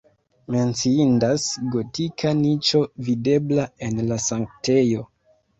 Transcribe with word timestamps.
Menciindas 0.53 1.45
gotika 1.75 2.33
niĉo 2.39 2.83
videbla 3.11 3.69
en 3.89 4.03
la 4.09 4.21
sanktejo. 4.31 5.07